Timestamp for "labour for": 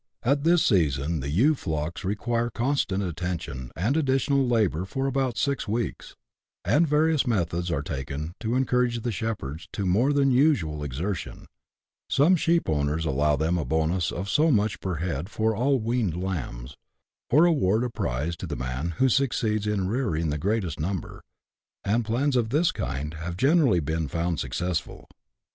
4.47-5.05